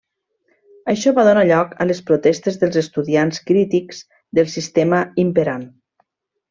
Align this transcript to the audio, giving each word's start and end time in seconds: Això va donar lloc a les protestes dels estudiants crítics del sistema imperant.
Això 0.93 1.13
va 1.19 1.25
donar 1.27 1.43
lloc 1.49 1.75
a 1.85 1.87
les 1.89 2.01
protestes 2.09 2.59
dels 2.63 2.81
estudiants 2.83 3.45
crítics 3.51 4.03
del 4.41 4.53
sistema 4.59 5.07
imperant. 5.29 5.73